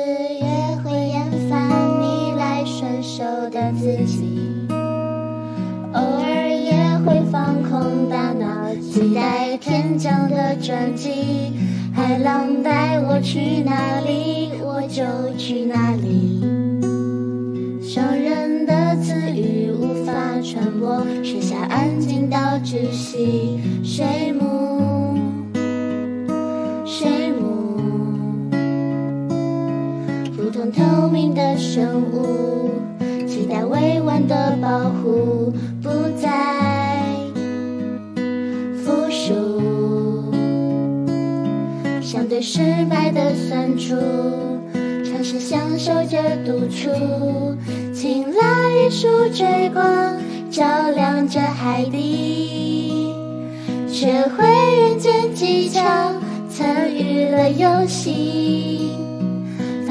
[0.00, 1.68] 是也会厌烦
[2.00, 4.66] 你来顺受的自己
[5.92, 6.72] 偶尔也
[7.04, 11.52] 会放空大脑期待天降的转机。
[11.92, 15.02] 海浪带我去哪里我就
[15.36, 16.40] 去哪里。
[17.82, 23.60] 伤人的词语无法传播水下安静到窒息。
[23.82, 24.49] 水母
[31.56, 32.70] 生物，
[33.26, 35.88] 期待委婉的保护，不
[36.20, 36.28] 再
[38.84, 39.34] 服输。
[42.00, 43.94] 相对失败的酸楚，
[45.04, 47.56] 尝试享受着独处。
[47.92, 50.16] 青睐一束追光，
[50.50, 53.12] 照亮着海底。
[53.86, 54.46] 学会
[54.80, 55.82] 人间技巧，
[56.48, 58.92] 参与了游戏。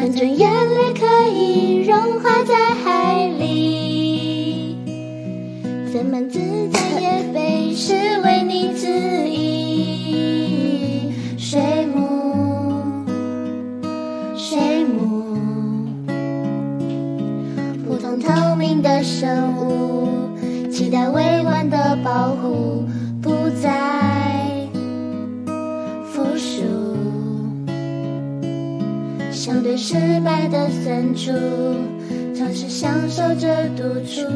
[0.00, 2.54] 反正眼泪可以融化在
[2.84, 4.76] 海里，
[5.92, 6.38] 怎么自
[6.70, 8.86] 在也被视为你自
[9.28, 11.12] 意。
[11.36, 11.60] 水
[11.92, 13.04] 母，
[14.36, 15.36] 水母，
[17.84, 20.38] 普通透明的生物，
[20.70, 21.98] 期待委婉的
[29.38, 29.94] 相对失
[30.24, 31.30] 败的酸楚，
[32.36, 34.26] 尝试享受着独处，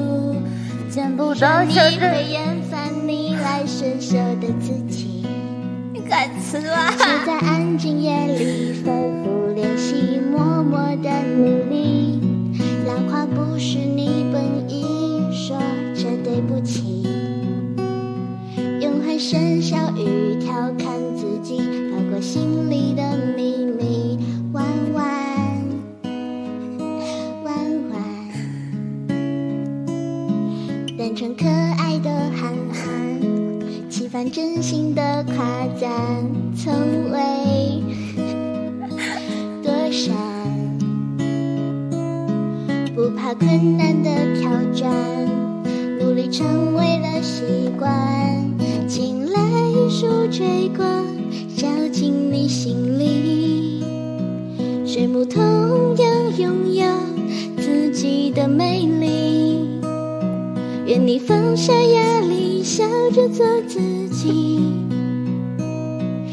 [0.88, 5.26] 见不到你会厌烦你来伸手的自己。
[6.08, 6.92] 敢词啊！
[6.92, 12.20] 是在安静夜里反复练习，默默的努力。
[12.86, 14.84] 浪花不是你本意，
[15.32, 15.58] 说
[15.96, 17.08] 着对不起。
[18.80, 20.86] 用欢声笑语调侃
[21.16, 21.58] 自己，
[21.90, 23.02] 包裹心里的
[23.36, 24.01] 秘密。
[31.12, 35.44] 变成可爱的憨憨，期盼真心的夸
[35.78, 35.90] 赞，
[36.56, 36.72] 从
[37.10, 37.18] 未
[39.62, 40.14] 躲闪，
[42.94, 44.90] 不怕困难的挑战，
[46.00, 48.50] 努力成为了习惯，
[48.88, 51.04] 请来一束追光，
[51.58, 53.84] 照进你心里。
[54.86, 55.42] 水母同
[55.98, 56.86] 样拥有
[57.58, 58.91] 自己的美丽，
[60.86, 64.60] 愿你放下压力，笑着做自己。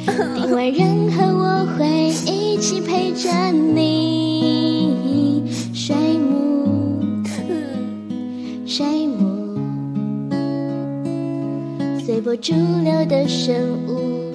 [0.06, 5.44] 听完任何我会一起陪着你。
[5.74, 7.24] 水母，
[8.66, 9.58] 水母，
[12.04, 13.56] 随波逐流的生
[13.88, 14.34] 物，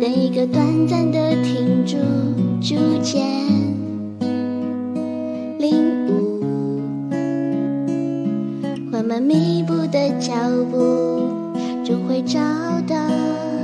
[0.00, 1.96] 等一个短暂的停驻，
[2.60, 3.24] 逐渐
[5.58, 5.95] 领
[9.16, 10.34] 悟，缓慢弥补的脚
[10.70, 11.30] 步，
[11.84, 12.38] 终会找
[12.86, 13.55] 到。